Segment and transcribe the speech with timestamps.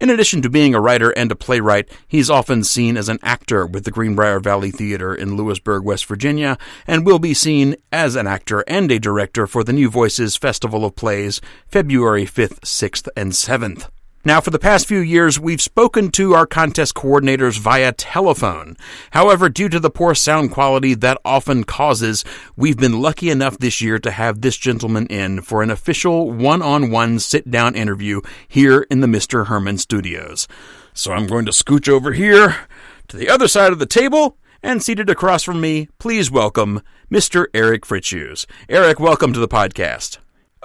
[0.00, 3.66] In addition to being a writer and a playwright, he's often seen as an actor
[3.66, 8.26] with the Greenbrier Valley Theater in Lewisburg, West Virginia, and will be seen as an
[8.26, 13.32] actor and a director for the New Voices Festival of Plays, February 5th, 6th, and
[13.32, 13.88] 7th.
[14.26, 18.76] Now, for the past few years, we've spoken to our contest coordinators via telephone.
[19.12, 22.24] However, due to the poor sound quality that often causes,
[22.56, 26.60] we've been lucky enough this year to have this gentleman in for an official one
[26.60, 29.46] on one sit down interview here in the Mr.
[29.46, 30.48] Herman studios.
[30.92, 32.66] So I'm going to scooch over here
[33.06, 36.82] to the other side of the table and seated across from me, please welcome
[37.12, 37.46] Mr.
[37.54, 38.44] Eric Fritzius.
[38.68, 40.18] Eric, welcome to the podcast.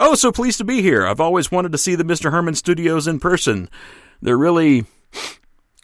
[0.03, 1.05] Oh, so pleased to be here.
[1.05, 2.31] I've always wanted to see the Mr.
[2.31, 3.69] Herman studios in person.
[4.19, 4.85] They're really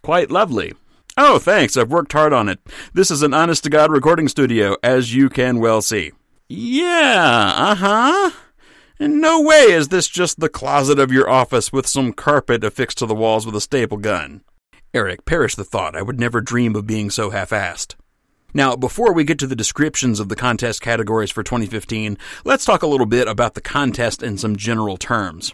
[0.01, 0.73] quite lovely.
[1.15, 1.77] Oh, thanks.
[1.77, 2.59] I've worked hard on it.
[2.95, 6.13] This is an honest to God recording studio, as you can well see.
[6.49, 8.31] Yeah, uh huh.
[8.99, 12.97] In no way is this just the closet of your office with some carpet affixed
[12.97, 14.41] to the walls with a staple gun.
[14.95, 15.95] Eric, perish the thought.
[15.95, 17.93] I would never dream of being so half assed.
[18.53, 22.81] Now, before we get to the descriptions of the contest categories for 2015, let's talk
[22.81, 25.53] a little bit about the contest in some general terms.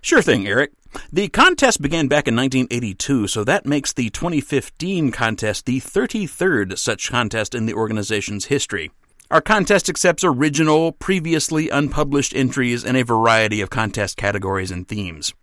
[0.00, 0.72] Sure thing, Eric.
[1.12, 7.10] The contest began back in 1982, so that makes the 2015 contest the 33rd such
[7.10, 8.90] contest in the organization's history.
[9.30, 15.34] Our contest accepts original, previously unpublished entries in a variety of contest categories and themes.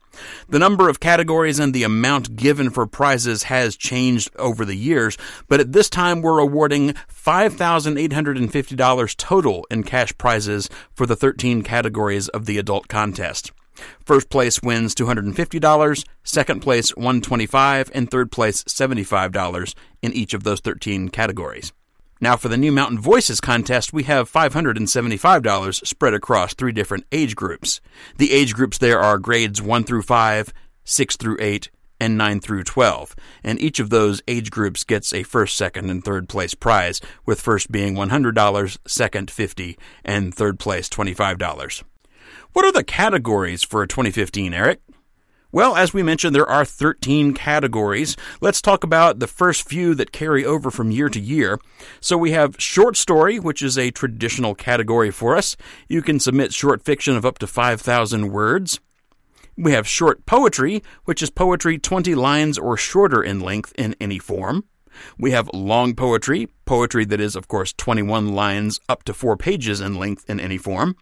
[0.49, 5.17] The number of categories and the amount given for prizes has changed over the years,
[5.47, 12.27] but at this time we're awarding $5,850 total in cash prizes for the 13 categories
[12.29, 13.51] of the adult contest.
[14.05, 20.59] First place wins $250, second place 125, and third place $75 in each of those
[20.59, 21.71] 13 categories.
[22.23, 27.35] Now, for the New Mountain Voices contest, we have $575 spread across three different age
[27.35, 27.81] groups.
[28.17, 32.63] The age groups there are grades 1 through 5, 6 through 8, and 9 through
[32.63, 37.01] 12, and each of those age groups gets a first, second, and third place prize,
[37.25, 41.83] with first being $100, second 50, and third place $25.
[42.53, 44.79] What are the categories for 2015, Eric?
[45.53, 48.15] Well, as we mentioned, there are 13 categories.
[48.39, 51.59] Let's talk about the first few that carry over from year to year.
[51.99, 55.57] So we have short story, which is a traditional category for us.
[55.89, 58.79] You can submit short fiction of up to 5,000 words.
[59.57, 64.19] We have short poetry, which is poetry 20 lines or shorter in length in any
[64.19, 64.63] form.
[65.17, 69.81] We have long poetry, poetry that is, of course, 21 lines up to four pages
[69.81, 70.95] in length in any form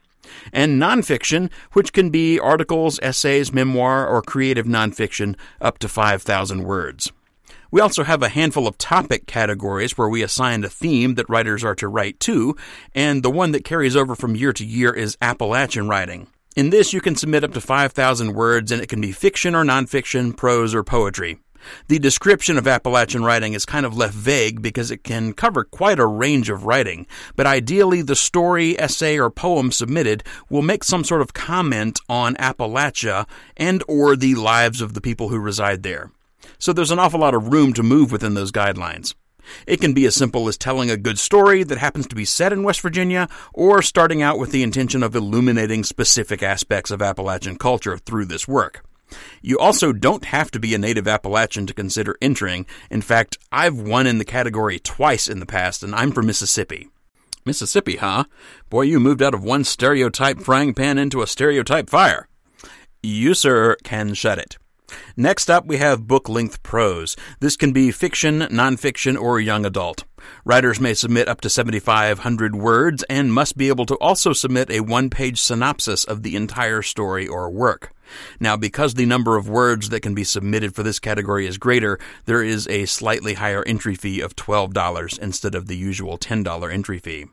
[0.51, 7.11] and nonfiction, which can be articles, essays, memoir, or creative nonfiction up to 5,000 words.
[7.71, 11.63] We also have a handful of topic categories where we assign a theme that writers
[11.63, 12.55] are to write to,
[12.95, 16.27] and the one that carries over from year to year is Appalachian writing.
[16.55, 19.63] In this, you can submit up to 5,000 words, and it can be fiction or
[19.63, 21.39] nonfiction, prose or poetry.
[21.87, 25.99] The description of Appalachian writing is kind of left vague because it can cover quite
[25.99, 31.03] a range of writing, but ideally the story, essay, or poem submitted will make some
[31.03, 33.27] sort of comment on Appalachia
[33.57, 36.11] and or the lives of the people who reside there.
[36.57, 39.13] So there's an awful lot of room to move within those guidelines.
[39.65, 42.53] It can be as simple as telling a good story that happens to be set
[42.53, 47.57] in West Virginia, or starting out with the intention of illuminating specific aspects of Appalachian
[47.57, 48.83] culture through this work.
[49.41, 52.65] You also don't have to be a native Appalachian to consider entering.
[52.89, 56.89] In fact, I've won in the category twice in the past, and I'm from Mississippi.
[57.45, 58.25] Mississippi, huh?
[58.69, 62.27] Boy, you moved out of one stereotype frying pan into a stereotype fire.
[63.01, 64.57] You, sir, can shut it.
[65.15, 67.15] Next up, we have book length prose.
[67.39, 70.03] This can be fiction, nonfiction, or young adult.
[70.45, 74.79] Writers may submit up to 7,500 words and must be able to also submit a
[74.81, 77.93] one page synopsis of the entire story or work.
[78.39, 81.99] Now, because the number of words that can be submitted for this category is greater,
[82.25, 86.99] there is a slightly higher entry fee of $12 instead of the usual $10 entry
[86.99, 87.25] fee.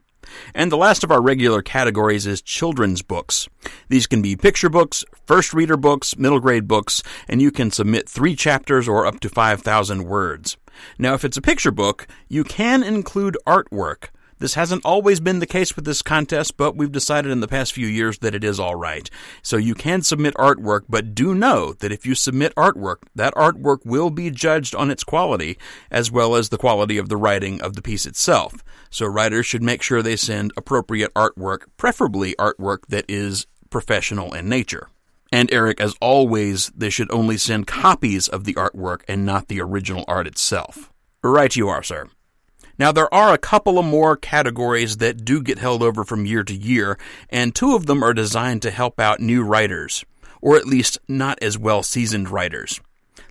[0.54, 3.48] And the last of our regular categories is children's books.
[3.88, 8.08] These can be picture books, first reader books, middle grade books, and you can submit
[8.08, 10.56] three chapters or up to 5,000 words.
[10.98, 14.08] Now, if it's a picture book, you can include artwork,
[14.38, 17.72] this hasn't always been the case with this contest, but we've decided in the past
[17.72, 19.08] few years that it is all right.
[19.40, 23.86] So you can submit artwork, but do know that if you submit artwork, that artwork
[23.86, 25.56] will be judged on its quality
[25.90, 28.62] as well as the quality of the writing of the piece itself.
[28.90, 34.50] So writers should make sure they send appropriate artwork, preferably artwork that is professional in
[34.50, 34.88] nature.
[35.36, 39.60] And Eric, as always, they should only send copies of the artwork and not the
[39.60, 40.90] original art itself.
[41.22, 42.08] Right you are, sir.
[42.78, 46.42] Now, there are a couple of more categories that do get held over from year
[46.44, 46.98] to year,
[47.28, 50.06] and two of them are designed to help out new writers,
[50.40, 52.80] or at least not as well seasoned writers.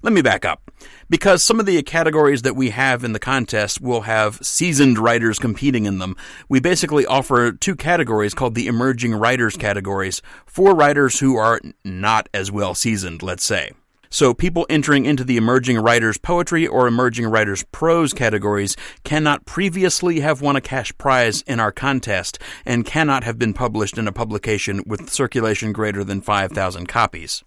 [0.06, 0.70] Let me back up.
[1.10, 5.40] Because some of the categories that we have in the contest will have seasoned writers
[5.40, 6.16] competing in them,
[6.48, 12.30] we basically offer two categories called the emerging writers categories for writers who are not
[12.36, 13.72] as well seasoned, let's say.
[14.12, 20.20] So people entering into the emerging writers poetry or emerging writers prose categories cannot previously
[20.20, 24.12] have won a cash prize in our contest and cannot have been published in a
[24.12, 27.44] publication with circulation greater than 5,000 copies.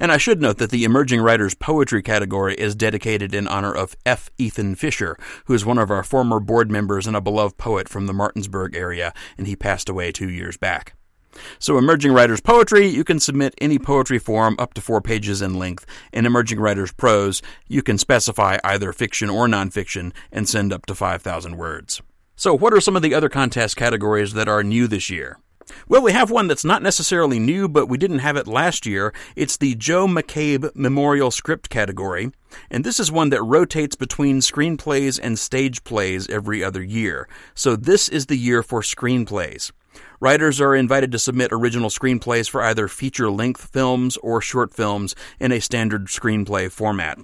[0.00, 3.96] And I should note that the Emerging Writers Poetry category is dedicated in honor of
[4.06, 4.30] F.
[4.38, 5.16] Ethan Fisher,
[5.46, 8.76] who is one of our former board members and a beloved poet from the Martinsburg
[8.76, 10.94] area, and he passed away two years back.
[11.58, 15.54] So, Emerging Writers Poetry, you can submit any poetry form up to four pages in
[15.54, 15.86] length.
[16.12, 20.94] In Emerging Writers Prose, you can specify either fiction or nonfiction and send up to
[20.94, 22.00] 5,000 words.
[22.36, 25.38] So, what are some of the other contest categories that are new this year?
[25.88, 29.12] Well, we have one that's not necessarily new, but we didn't have it last year.
[29.36, 32.30] It's the Joe McCabe Memorial Script category,
[32.70, 37.28] and this is one that rotates between screenplays and stage plays every other year.
[37.54, 39.72] So this is the year for screenplays.
[40.20, 45.14] Writers are invited to submit original screenplays for either feature length films or short films
[45.40, 47.18] in a standard screenplay format.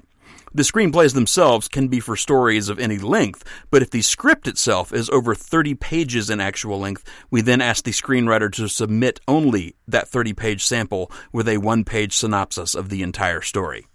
[0.56, 3.42] The screenplays themselves can be for stories of any length,
[3.72, 7.82] but if the script itself is over 30 pages in actual length, we then ask
[7.82, 12.88] the screenwriter to submit only that 30 page sample with a one page synopsis of
[12.88, 13.88] the entire story.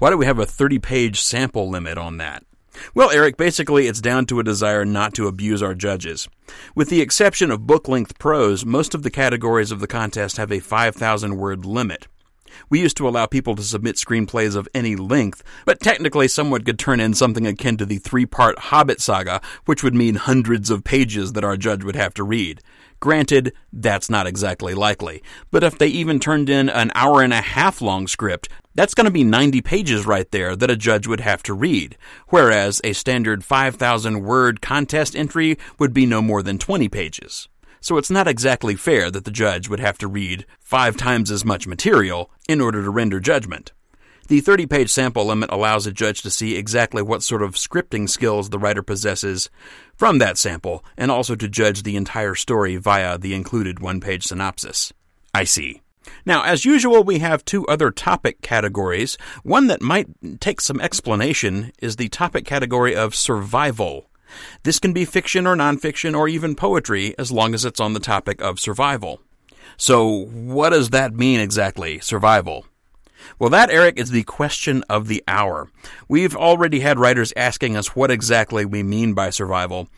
[0.00, 2.42] Why do we have a 30 page sample limit on that?
[2.92, 6.28] Well, Eric, basically it's down to a desire not to abuse our judges.
[6.74, 10.50] With the exception of book length prose, most of the categories of the contest have
[10.50, 12.08] a 5,000 word limit.
[12.68, 16.78] We used to allow people to submit screenplays of any length, but technically someone could
[16.78, 20.84] turn in something akin to the three part Hobbit saga, which would mean hundreds of
[20.84, 22.60] pages that our judge would have to read.
[23.00, 27.40] Granted, that's not exactly likely, but if they even turned in an hour and a
[27.40, 31.20] half long script, that's going to be 90 pages right there that a judge would
[31.20, 31.96] have to read,
[32.28, 37.48] whereas a standard 5,000 word contest entry would be no more than 20 pages.
[37.80, 41.44] So it's not exactly fair that the judge would have to read five times as
[41.44, 43.72] much material in order to render judgment.
[44.28, 48.08] The 30 page sample limit allows a judge to see exactly what sort of scripting
[48.08, 49.50] skills the writer possesses
[49.96, 54.24] from that sample, and also to judge the entire story via the included one page
[54.24, 54.92] synopsis.
[55.34, 55.82] I see.
[56.24, 59.18] Now, as usual, we have two other topic categories.
[59.42, 60.06] One that might
[60.40, 64.10] take some explanation is the topic category of survival.
[64.62, 68.00] This can be fiction or nonfiction or even poetry as long as it's on the
[68.00, 69.20] topic of survival.
[69.76, 72.66] So, what does that mean exactly, survival?
[73.38, 75.70] Well, that, Eric, is the question of the hour.
[76.08, 79.88] We've already had writers asking us what exactly we mean by survival.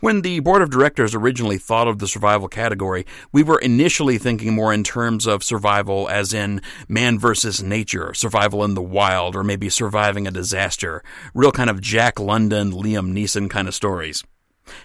[0.00, 4.54] When the board of directors originally thought of the survival category, we were initially thinking
[4.54, 9.44] more in terms of survival as in man versus nature, survival in the wild, or
[9.44, 11.02] maybe surviving a disaster.
[11.34, 14.24] Real kind of Jack London, Liam Neeson kind of stories.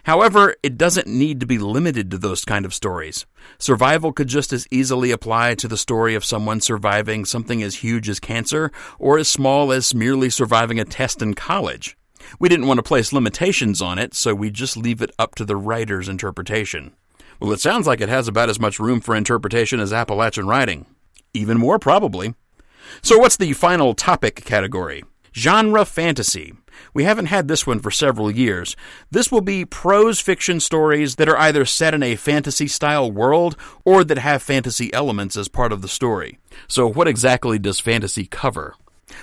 [0.04, 3.26] However, it doesn't need to be limited to those kind of stories.
[3.58, 8.10] Survival could just as easily apply to the story of someone surviving something as huge
[8.10, 8.70] as cancer
[9.00, 11.96] or as small as merely surviving a test in college.
[12.40, 15.46] We didn't want to place limitations on it, so we just leave it up to
[15.46, 16.94] the writer's interpretation.
[17.40, 20.86] Well, it sounds like it has about as much room for interpretation as Appalachian writing.
[21.34, 22.34] Even more, probably.
[23.02, 25.04] So, what's the final topic category?
[25.34, 26.54] Genre fantasy.
[26.94, 28.76] We haven't had this one for several years.
[29.12, 33.58] This will be prose fiction stories that are either set in a fantasy style world
[33.84, 36.40] or that have fantasy elements as part of the story.
[36.68, 38.76] So, what exactly does fantasy cover?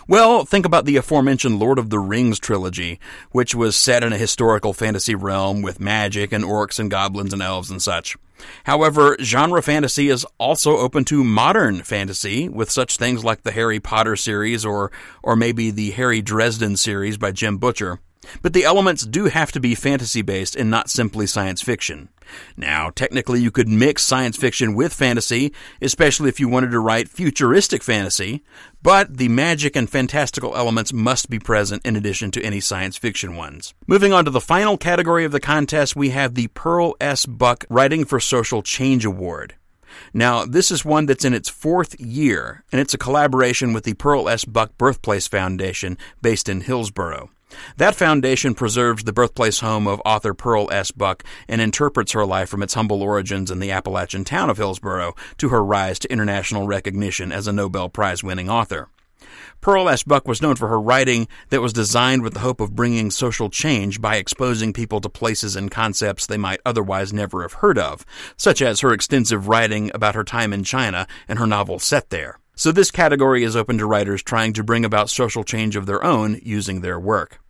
[0.06, 4.18] Well, think about the aforementioned Lord of the Rings trilogy, which was set in a
[4.18, 8.16] historical fantasy realm with magic and orcs and goblins and elves and such.
[8.64, 13.80] However, genre fantasy is also open to modern fantasy with such things like the Harry
[13.80, 14.90] Potter series or
[15.22, 18.00] or maybe the Harry Dresden series by Jim Butcher.
[18.40, 22.08] But the elements do have to be fantasy based and not simply science fiction.
[22.56, 27.08] Now, technically, you could mix science fiction with fantasy, especially if you wanted to write
[27.08, 28.42] futuristic fantasy,
[28.82, 33.36] but the magic and fantastical elements must be present in addition to any science fiction
[33.36, 33.74] ones.
[33.86, 37.26] Moving on to the final category of the contest, we have the Pearl S.
[37.26, 39.54] Buck Writing for Social Change Award.
[40.14, 43.94] Now, this is one that's in its fourth year, and it's a collaboration with the
[43.94, 44.44] Pearl S.
[44.44, 47.30] Buck Birthplace Foundation based in Hillsboro.
[47.76, 50.90] That foundation preserves the birthplace home of author Pearl S.
[50.90, 55.14] Buck and interprets her life from its humble origins in the Appalachian town of Hillsboro
[55.38, 58.88] to her rise to international recognition as a Nobel Prize winning author.
[59.60, 60.02] Pearl S.
[60.02, 63.48] Buck was known for her writing that was designed with the hope of bringing social
[63.48, 68.04] change by exposing people to places and concepts they might otherwise never have heard of,
[68.36, 72.40] such as her extensive writing about her time in China and her novel set there.
[72.54, 76.04] So this category is open to writers trying to bring about social change of their
[76.04, 77.41] own using their work.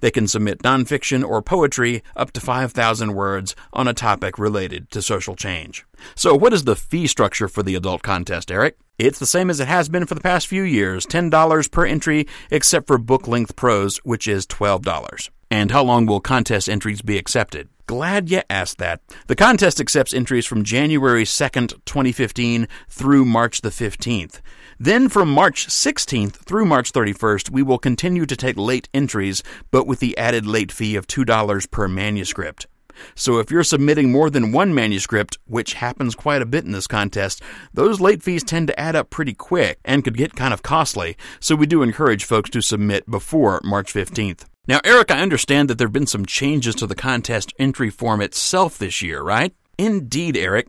[0.00, 5.02] They can submit nonfiction or poetry up to 5,000 words on a topic related to
[5.02, 5.84] social change.
[6.14, 8.76] So, what is the fee structure for the adult contest, Eric?
[8.98, 12.26] It's the same as it has been for the past few years $10 per entry,
[12.50, 15.30] except for book length prose, which is $12.
[15.50, 17.68] And how long will contest entries be accepted?
[17.86, 19.00] Glad you asked that.
[19.28, 24.40] The contest accepts entries from January 2nd, 2015 through March the 15th.
[24.78, 29.86] Then from March 16th through March 31st, we will continue to take late entries, but
[29.86, 32.66] with the added late fee of $2 per manuscript.
[33.14, 36.86] So if you're submitting more than one manuscript, which happens quite a bit in this
[36.86, 40.62] contest, those late fees tend to add up pretty quick and could get kind of
[40.62, 41.16] costly.
[41.40, 44.44] So we do encourage folks to submit before March 15th.
[44.68, 48.20] Now, Eric, I understand that there have been some changes to the contest entry form
[48.20, 49.54] itself this year, right?
[49.78, 50.68] Indeed, Eric.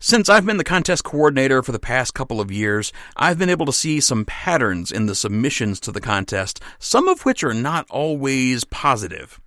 [0.00, 3.66] Since I've been the contest coordinator for the past couple of years, I've been able
[3.66, 7.86] to see some patterns in the submissions to the contest, some of which are not
[7.88, 9.40] always positive.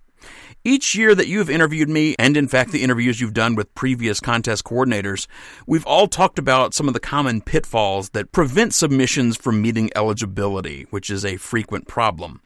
[0.64, 4.18] Each year that you've interviewed me, and in fact the interviews you've done with previous
[4.18, 5.26] contest coordinators,
[5.66, 10.86] we've all talked about some of the common pitfalls that prevent submissions from meeting eligibility,
[10.88, 12.40] which is a frequent problem.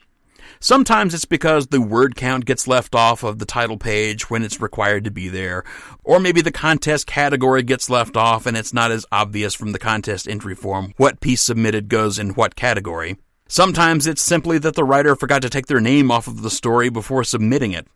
[0.61, 4.61] Sometimes it's because the word count gets left off of the title page when it's
[4.61, 5.65] required to be there,
[6.03, 9.79] or maybe the contest category gets left off and it's not as obvious from the
[9.79, 13.17] contest entry form what piece submitted goes in what category.
[13.49, 16.89] Sometimes it's simply that the writer forgot to take their name off of the story
[16.89, 17.87] before submitting it.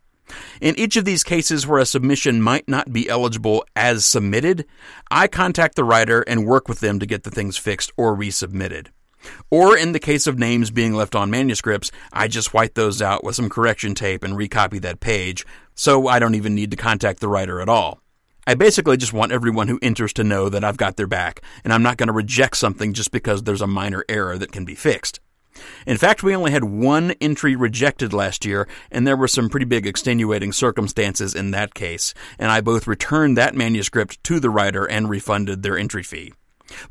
[0.60, 4.66] In each of these cases where a submission might not be eligible as submitted,
[5.10, 8.88] I contact the writer and work with them to get the things fixed or resubmitted.
[9.50, 13.24] Or in the case of names being left on manuscripts, I just white those out
[13.24, 17.20] with some correction tape and recopy that page, so I don't even need to contact
[17.20, 18.00] the writer at all.
[18.46, 21.72] I basically just want everyone who enters to know that I've got their back, and
[21.72, 24.74] I'm not going to reject something just because there's a minor error that can be
[24.74, 25.20] fixed.
[25.86, 29.66] In fact, we only had one entry rejected last year, and there were some pretty
[29.66, 34.84] big extenuating circumstances in that case, and I both returned that manuscript to the writer
[34.84, 36.32] and refunded their entry fee.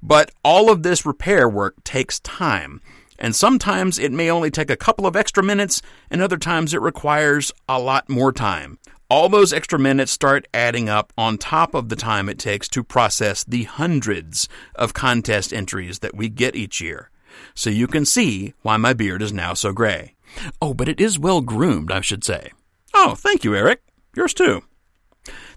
[0.02, 2.82] But all of this repair work takes time.
[3.20, 5.82] And sometimes it may only take a couple of extra minutes,
[6.12, 8.78] and other times it requires a lot more time.
[9.10, 12.84] All those extra minutes start adding up on top of the time it takes to
[12.84, 17.10] process the hundreds of contest entries that we get each year.
[17.56, 20.16] So you can see why my beard is now so gray.
[20.62, 22.52] Oh, but it is well groomed, I should say.
[22.94, 23.82] Oh, thank you, Eric.
[24.16, 24.64] Yours too.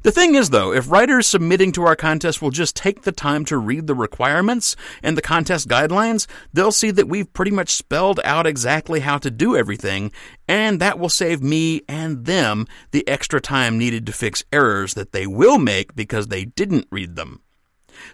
[0.03, 3.45] The thing is, though, if writers submitting to our contest will just take the time
[3.45, 8.19] to read the requirements and the contest guidelines, they'll see that we've pretty much spelled
[8.25, 10.11] out exactly how to do everything,
[10.49, 15.13] and that will save me and them the extra time needed to fix errors that
[15.13, 17.43] they will make because they didn't read them.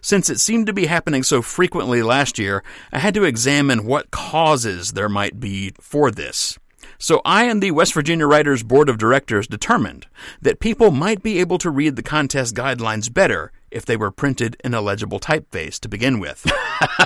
[0.00, 4.10] Since it seemed to be happening so frequently last year, I had to examine what
[4.10, 6.58] causes there might be for this.
[6.98, 10.06] So I and the West Virginia Writers Board of Directors determined
[10.40, 14.56] that people might be able to read the contest guidelines better if they were printed
[14.64, 16.50] in a legible typeface to begin with.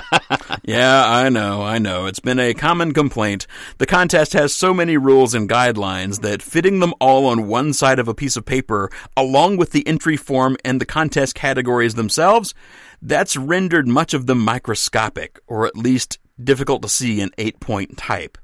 [0.63, 2.05] yeah, I know, I know.
[2.05, 3.47] It's been a common complaint.
[3.77, 7.99] The contest has so many rules and guidelines that fitting them all on one side
[7.99, 12.53] of a piece of paper, along with the entry form and the contest categories themselves,
[13.01, 17.97] that's rendered much of them microscopic, or at least difficult to see in eight point
[17.97, 18.37] type.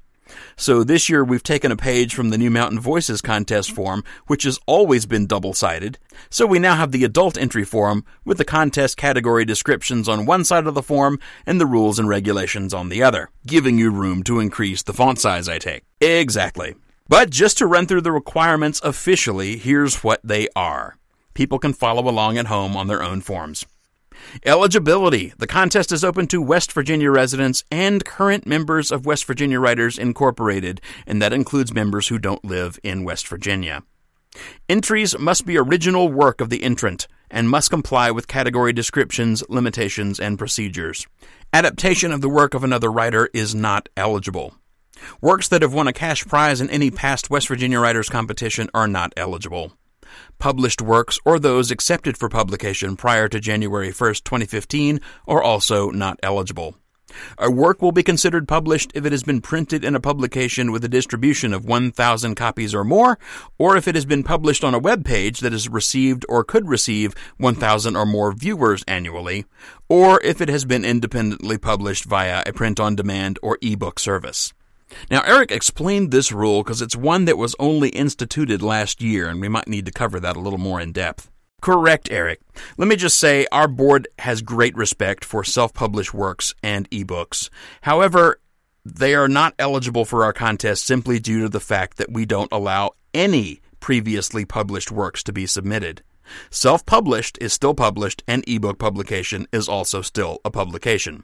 [0.56, 4.44] So this year we've taken a page from the New Mountain Voices contest form, which
[4.44, 5.98] has always been double sided.
[6.30, 10.44] So we now have the adult entry form with the contest category descriptions on one
[10.44, 14.24] side of the form and the rules and regulations on the other, giving you room
[14.24, 15.84] to increase the font size I take.
[16.02, 16.76] Exactly.
[17.10, 20.98] But just to run through the requirements officially, here's what they are.
[21.34, 23.66] People can follow along at home on their own forms.
[24.46, 25.34] Eligibility.
[25.38, 29.98] The contest is open to West Virginia residents and current members of West Virginia Writers
[29.98, 33.84] Incorporated, and that includes members who don't live in West Virginia.
[34.70, 40.20] Entries must be original work of the entrant and must comply with category descriptions, limitations,
[40.20, 41.08] and procedures.
[41.54, 44.56] Adaptation of the work of another writer is not eligible.
[45.22, 48.88] Works that have won a cash prize in any past West Virginia Writers competition are
[48.88, 49.74] not eligible.
[50.40, 56.20] Published works or those accepted for publication prior to January 1, 2015 are also not
[56.24, 56.76] eligible.
[57.38, 60.84] A work will be considered published if it has been printed in a publication with
[60.84, 63.18] a distribution of 1,000 copies or more,
[63.58, 66.68] or if it has been published on a web page that has received or could
[66.68, 69.46] receive 1,000 or more viewers annually,
[69.88, 74.54] or if it has been independently published via a print on demand or ebook service.
[75.12, 79.42] Now, Eric explained this rule because it's one that was only instituted last year, and
[79.42, 81.30] we might need to cover that a little more in depth.
[81.62, 82.42] Correct, Eric.
[82.78, 87.50] Let me just say our board has great respect for self published works and ebooks.
[87.82, 88.40] However,
[88.86, 92.52] they are not eligible for our contest simply due to the fact that we don't
[92.52, 96.04] allow any previously published works to be submitted.
[96.50, 101.24] Self published is still published, and ebook publication is also still a publication.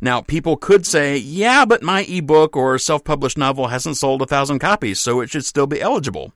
[0.00, 4.26] Now, people could say, yeah, but my ebook or self published novel hasn't sold a
[4.26, 6.32] thousand copies, so it should still be eligible.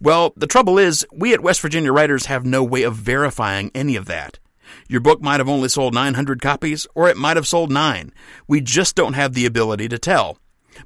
[0.00, 3.96] Well, the trouble is, we at West Virginia Writers have no way of verifying any
[3.96, 4.38] of that.
[4.88, 8.12] Your book might have only sold 900 copies, or it might have sold 9.
[8.48, 10.38] We just don't have the ability to tell.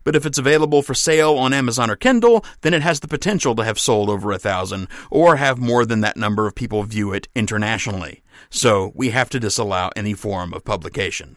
[0.05, 3.55] But if it's available for sale on Amazon or Kindle, then it has the potential
[3.57, 7.13] to have sold over a thousand, or have more than that number of people view
[7.13, 8.23] it internationally.
[8.51, 11.37] So we have to disallow any form of publication.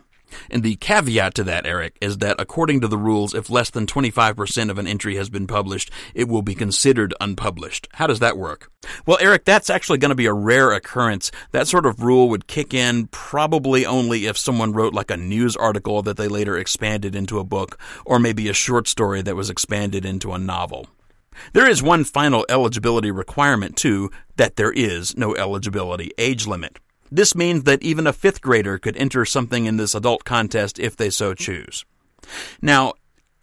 [0.49, 3.85] And the caveat to that, Eric, is that according to the rules, if less than
[3.85, 7.87] 25% of an entry has been published, it will be considered unpublished.
[7.93, 8.71] How does that work?
[9.05, 11.31] Well, Eric, that's actually going to be a rare occurrence.
[11.51, 15.55] That sort of rule would kick in probably only if someone wrote like a news
[15.55, 19.49] article that they later expanded into a book, or maybe a short story that was
[19.49, 20.87] expanded into a novel.
[21.53, 26.79] There is one final eligibility requirement, too, that there is no eligibility age limit.
[27.15, 30.97] This means that even a fifth grader could enter something in this adult contest if
[30.97, 31.85] they so choose.
[32.59, 32.93] Now,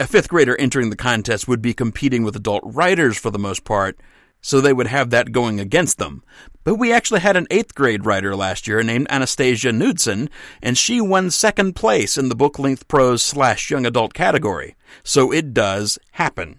[0.00, 3.62] a fifth grader entering the contest would be competing with adult writers for the most
[3.62, 4.00] part,
[4.40, 6.24] so they would have that going against them.
[6.64, 10.30] But we actually had an eighth grade writer last year named Anastasia Knudsen,
[10.60, 14.74] and she won second place in the book length prose slash young adult category.
[15.04, 16.58] So it does happen.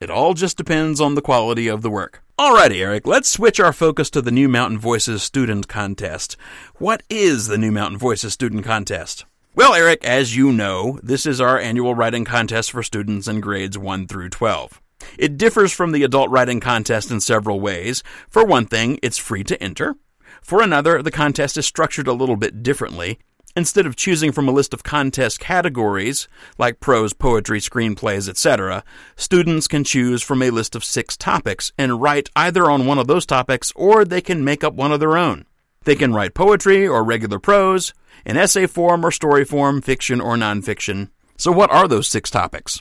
[0.00, 2.22] It all just depends on the quality of the work.
[2.38, 6.36] Alrighty, Eric, let's switch our focus to the New Mountain Voices Student Contest.
[6.76, 9.24] What is the New Mountain Voices Student Contest?
[9.56, 13.76] Well, Eric, as you know, this is our annual writing contest for students in grades
[13.76, 14.80] 1 through 12.
[15.18, 18.04] It differs from the adult writing contest in several ways.
[18.28, 19.96] For one thing, it's free to enter.
[20.42, 23.18] For another, the contest is structured a little bit differently.
[23.58, 28.84] Instead of choosing from a list of contest categories, like prose, poetry, screenplays, etc.,
[29.16, 33.08] students can choose from a list of six topics and write either on one of
[33.08, 35.44] those topics or they can make up one of their own.
[35.82, 37.92] They can write poetry or regular prose,
[38.24, 41.10] in essay form or story form, fiction or nonfiction.
[41.36, 42.80] So, what are those six topics?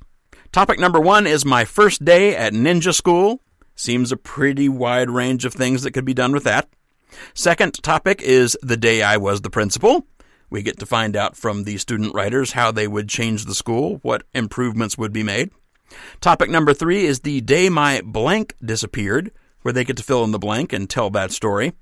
[0.52, 3.42] Topic number one is my first day at ninja school.
[3.76, 6.70] Seems a pretty wide range of things that could be done with that.
[7.34, 10.06] Second topic is the day I was the principal.
[10.50, 14.00] We get to find out from the student writers how they would change the school,
[14.02, 15.52] what improvements would be made.
[16.22, 19.32] Topic number three is the day my blank disappeared,
[19.62, 21.74] where they get to fill in the blank and tell that story.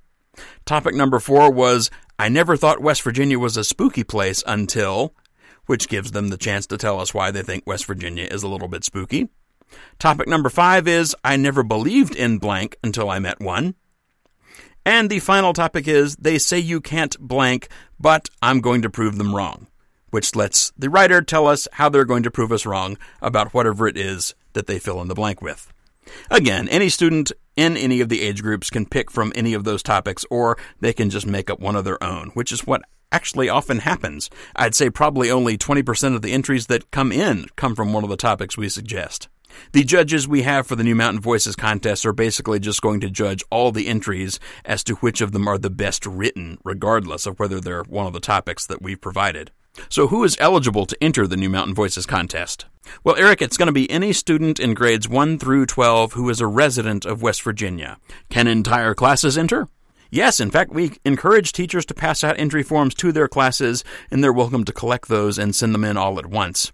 [0.66, 5.14] Topic number four was I never thought West Virginia was a spooky place until,
[5.66, 8.48] which gives them the chance to tell us why they think West Virginia is a
[8.48, 9.30] little bit spooky.
[10.00, 13.76] Topic number five is I never believed in blank until I met one.
[14.86, 17.70] And the final topic is they say you can't blank,
[18.00, 19.68] but I'm going to prove them wrong,
[20.12, 23.88] which lets the writer tell us how they're going to prove us wrong about whatever
[23.88, 25.74] it is that they fill in the blank with.
[26.30, 29.82] Again, any student in any of the age groups can pick from any of those
[29.82, 33.50] topics, or they can just make up one of their own, which is what actually
[33.50, 34.30] often happens.
[34.56, 38.10] I'd say probably only 20% of the entries that come in come from one of
[38.10, 39.30] the topics we suggest.
[39.72, 43.10] The judges we have for the New Mountain Voices contest are basically just going to
[43.10, 47.40] judge all the entries as to which of them are the best written, regardless of
[47.40, 49.52] whether they're one of the topics that we've provided.
[49.90, 52.66] So, who is eligible to enter the New Mountain Voices contest?
[53.04, 56.40] Well, Eric, it's going to be any student in grades 1 through 12 who is
[56.40, 57.98] a resident of West Virginia.
[58.30, 59.68] Can entire classes enter?
[60.12, 64.24] Yes, in fact, we encourage teachers to pass out entry forms to their classes, and
[64.24, 66.72] they're welcome to collect those and send them in all at once.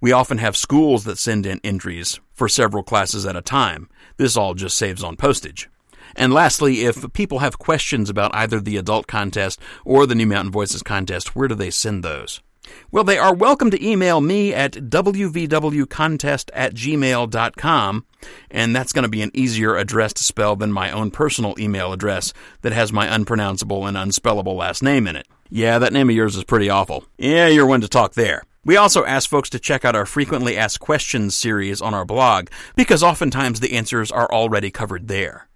[0.00, 3.88] We often have schools that send in entries for several classes at a time.
[4.16, 5.68] This all just saves on postage.
[6.14, 10.52] And lastly, if people have questions about either the adult contest or the New Mountain
[10.52, 12.40] Voices contest, where do they send those?
[12.90, 18.06] Well, they are welcome to email me at wvwcontest at gmail.com,
[18.50, 21.92] and that's going to be an easier address to spell than my own personal email
[21.92, 25.28] address that has my unpronounceable and unspellable last name in it.
[25.48, 27.04] Yeah, that name of yours is pretty awful.
[27.18, 28.42] Yeah, you're one to talk there.
[28.66, 32.48] We also ask folks to check out our frequently asked questions series on our blog
[32.74, 35.46] because oftentimes the answers are already covered there.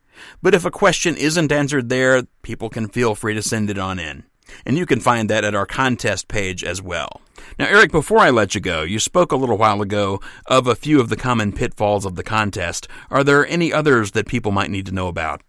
[0.41, 3.99] But if a question isn't answered there, people can feel free to send it on
[3.99, 4.23] in.
[4.65, 7.21] And you can find that at our contest page as well.
[7.59, 10.77] Now, Eric, before I let you go, you spoke a little while ago of a
[10.77, 12.87] few of the common pitfalls of the contest.
[13.11, 15.43] Are there any others that people might need to know about?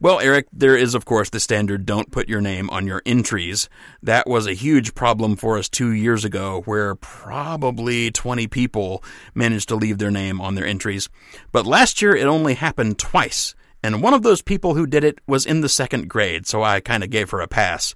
[0.00, 3.68] Well, Eric, there is, of course, the standard don't put your name on your entries.
[4.02, 9.02] That was a huge problem for us two years ago, where probably 20 people
[9.34, 11.08] managed to leave their name on their entries.
[11.52, 13.54] But last year, it only happened twice.
[13.82, 16.80] And one of those people who did it was in the second grade, so I
[16.80, 17.94] kind of gave her a pass.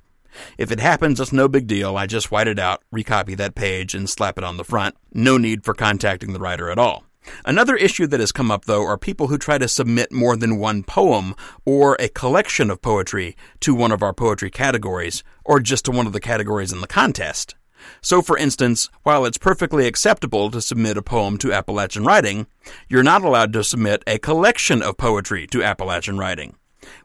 [0.59, 1.97] If it happens, it's no big deal.
[1.97, 4.97] I just white it out, recopy that page, and slap it on the front.
[5.15, 7.06] No need for contacting the writer at all.
[7.45, 10.59] Another issue that has come up, though, are people who try to submit more than
[10.59, 11.35] one poem
[11.65, 16.07] or a collection of poetry to one of our poetry categories, or just to one
[16.07, 17.55] of the categories in the contest.
[18.01, 22.47] So, for instance, while it's perfectly acceptable to submit a poem to Appalachian Writing,
[22.89, 26.57] you're not allowed to submit a collection of poetry to Appalachian Writing.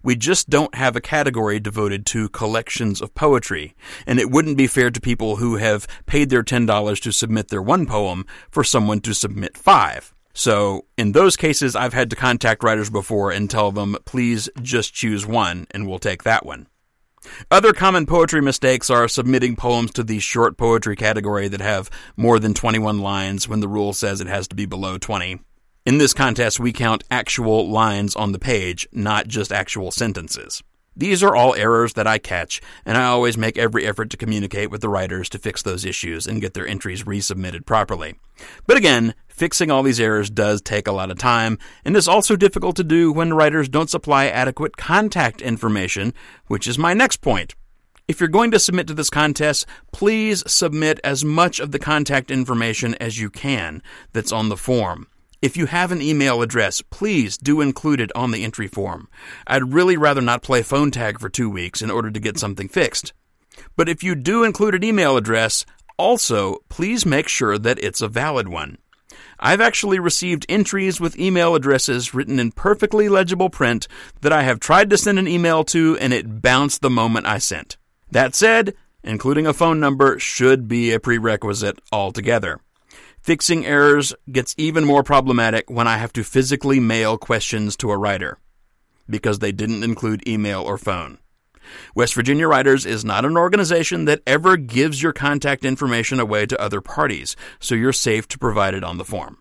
[0.04, 4.68] We just don't have a category devoted to collections of poetry, and it wouldn't be
[4.68, 9.02] fair to people who have paid their $10 to submit their one poem for someone
[9.02, 10.14] to submit five.
[10.34, 14.94] So, in those cases, I've had to contact writers before and tell them, please just
[14.94, 16.68] choose one, and we'll take that one.
[17.52, 22.40] Other common poetry mistakes are submitting poems to the short poetry category that have more
[22.40, 25.40] than 21 lines when the rule says it has to be below 20.
[25.84, 30.62] In this contest, we count actual lines on the page, not just actual sentences.
[30.96, 34.70] These are all errors that I catch, and I always make every effort to communicate
[34.70, 38.14] with the writers to fix those issues and get their entries resubmitted properly.
[38.68, 42.36] But again, fixing all these errors does take a lot of time, and is also
[42.36, 46.14] difficult to do when writers don't supply adequate contact information,
[46.46, 47.56] which is my next point.
[48.08, 52.30] If you're going to submit to this contest, please submit as much of the contact
[52.30, 53.82] information as you can
[54.14, 55.08] that's on the form.
[55.42, 59.10] If you have an email address, please do include it on the entry form.
[59.48, 62.68] I'd really rather not play phone tag for two weeks in order to get something
[62.68, 63.12] fixed.
[63.76, 65.66] But if you do include an email address,
[65.98, 68.78] also please make sure that it's a valid one.
[69.40, 73.88] I've actually received entries with email addresses written in perfectly legible print
[74.22, 77.40] that I have tried to send an email to and it bounced the moment I
[77.40, 77.78] sent.
[78.12, 82.60] That said, including a phone number should be a prerequisite altogether.
[83.22, 87.98] Fixing errors gets even more problematic when I have to physically mail questions to a
[87.98, 88.40] writer
[89.08, 91.20] because they didn't include email or phone.
[91.94, 96.60] West Virginia Writers is not an organization that ever gives your contact information away to
[96.60, 99.38] other parties, so you're safe to provide it on the form.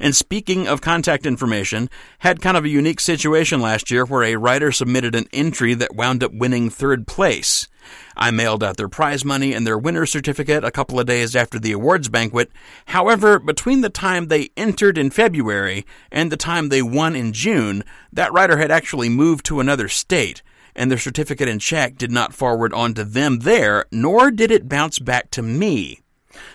[0.00, 1.88] And speaking of contact information,
[2.20, 5.94] had kind of a unique situation last year where a writer submitted an entry that
[5.94, 7.68] wound up winning third place.
[8.16, 11.58] I mailed out their prize money and their winner's certificate a couple of days after
[11.58, 12.50] the awards banquet.
[12.86, 17.84] However, between the time they entered in February and the time they won in June,
[18.12, 20.42] that writer had actually moved to another state,
[20.74, 24.68] and their certificate and check did not forward on to them there, nor did it
[24.68, 26.00] bounce back to me.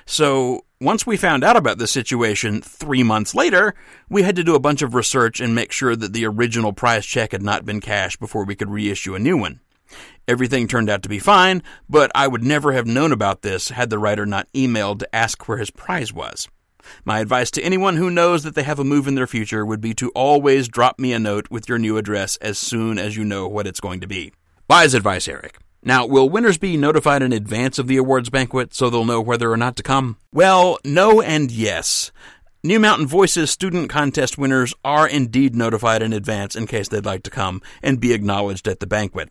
[0.06, 3.76] So, once we found out about this situation three months later,
[4.10, 7.06] we had to do a bunch of research and make sure that the original prize
[7.06, 9.60] check had not been cashed before we could reissue a new one.
[10.28, 13.90] Everything turned out to be fine, but I would never have known about this had
[13.90, 16.48] the writer not emailed to ask where his prize was.
[17.06, 19.82] My advice to anyone who knows that they have a move in their future would
[19.82, 23.24] be to always drop me a note with your new address as soon as you
[23.24, 24.34] know what it's going to be.
[24.70, 25.58] Wise advice, Eric.
[25.84, 29.52] Now, will winners be notified in advance of the awards banquet so they'll know whether
[29.52, 30.18] or not to come?
[30.32, 32.12] Well, no and yes.
[32.64, 37.24] New Mountain Voices student contest winners are indeed notified in advance in case they'd like
[37.24, 39.30] to come and be acknowledged at the banquet.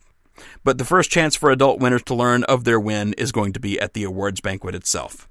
[0.63, 3.59] But the first chance for adult winners to learn of their win is going to
[3.59, 5.27] be at the awards banquet itself.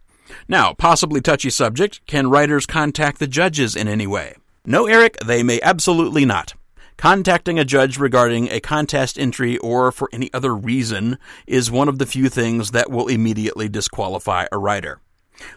[0.49, 4.37] Now, possibly touchy subject, can writers contact the judges in any way?
[4.65, 6.55] No, Eric, they may absolutely not.
[6.97, 11.99] Contacting a judge regarding a contest entry or for any other reason is one of
[11.99, 15.01] the few things that will immediately disqualify a writer.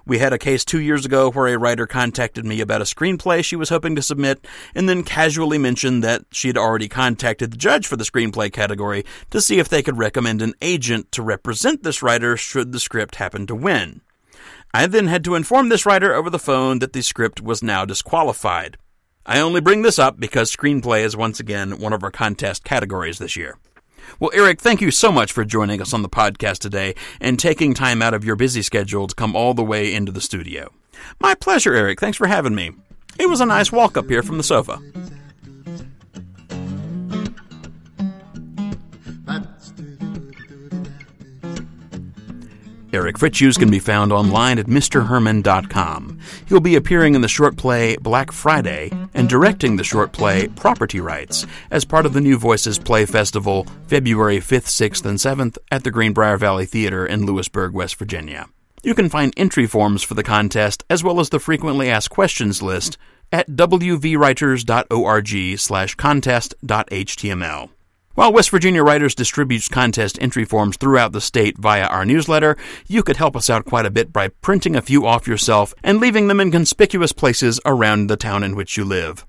[0.06, 3.44] We had a case two years ago where a writer contacted me about a screenplay
[3.44, 7.58] she was hoping to submit and then casually mentioned that she had already contacted the
[7.58, 11.84] judge for the screenplay category to see if they could recommend an agent to represent
[11.84, 14.02] this writer should the script happen to win.
[14.74, 17.86] I then had to inform this writer over the phone that the script was now
[17.86, 18.78] disqualified.
[19.26, 23.20] I only bring this up because screenplay is once again one of our contest categories
[23.20, 23.58] this year.
[24.20, 27.74] Well, Eric, thank you so much for joining us on the podcast today and taking
[27.74, 30.72] time out of your busy schedule to come all the way into the studio.
[31.20, 32.00] My pleasure, Eric.
[32.00, 32.72] Thanks for having me.
[33.20, 34.82] It was a nice walk up here from the sofa.
[42.94, 46.20] Eric Fritzius can be found online at MrHerman.com.
[46.48, 51.00] He'll be appearing in the short play Black Friday and directing the short play Property
[51.00, 55.84] Rights as part of the New Voices Play Festival February 5th, 6th, and 7th at
[55.84, 58.48] the Greenbrier Valley Theater in Lewisburg, West Virginia.
[58.84, 62.62] You can find entry forms for the contest as well as the frequently asked questions
[62.62, 63.00] list
[63.32, 67.70] at wvwriters.org slash contest.html.
[68.16, 72.56] While West Virginia Writers distributes contest entry forms throughout the state via our newsletter,
[72.88, 76.00] you could help us out quite a bit by printing a few off yourself and
[76.00, 79.26] leaving them in conspicuous places around the town in which you live.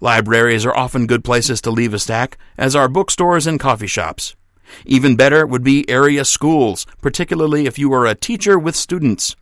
[0.00, 4.34] Libraries are often good places to leave a stack, as are bookstores and coffee shops.
[4.84, 9.36] Even better would be area schools, particularly if you are a teacher with students.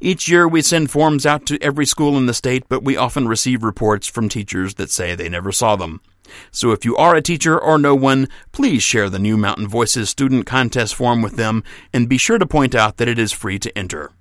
[0.00, 3.26] Each year we send forms out to every school in the state, but we often
[3.26, 6.00] receive reports from teachers that say they never saw them.
[6.50, 10.10] So if you are a teacher or know one, please share the New Mountain Voices
[10.10, 13.58] student contest form with them and be sure to point out that it is free
[13.58, 14.12] to enter.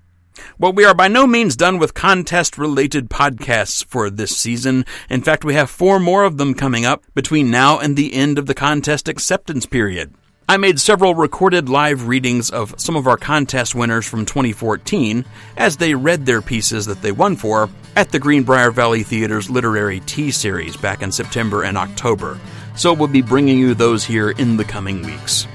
[0.59, 4.85] Well, we are by no means done with contest related podcasts for this season.
[5.09, 8.37] In fact, we have four more of them coming up between now and the end
[8.37, 10.13] of the contest acceptance period.
[10.47, 15.25] I made several recorded live readings of some of our contest winners from 2014
[15.57, 20.01] as they read their pieces that they won for at the Greenbrier Valley Theater's Literary
[20.01, 22.39] Tea Series back in September and October,
[22.75, 25.47] so we'll be bringing you those here in the coming weeks.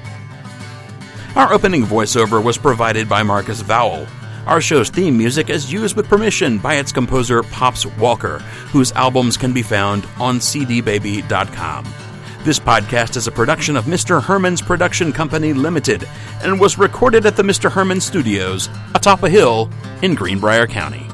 [1.37, 4.05] Our opening voiceover was provided by Marcus Vowell.
[4.45, 8.39] Our show's theme music is used with permission by its composer Pops Walker,
[8.73, 12.10] whose albums can be found on cdbaby.com.
[12.43, 14.19] This podcast is a production of Mr.
[14.19, 16.09] Herman's Production Company Limited
[16.41, 17.71] and was recorded at the Mr.
[17.71, 19.69] Herman Studios atop a hill
[20.01, 21.10] in Greenbrier County.